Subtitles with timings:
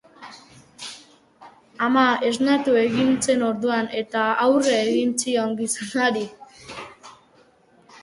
[1.87, 6.29] Ama esnatu egin zen orduan, eta aurre egin zion gizonari.